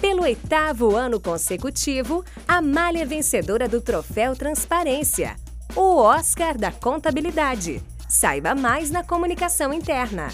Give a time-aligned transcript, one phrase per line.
[0.00, 5.36] Pelo oitavo ano consecutivo, a Malha é vencedora do Troféu Transparência,
[5.74, 7.80] o Oscar da Contabilidade.
[8.08, 10.28] Saiba mais na comunicação interna.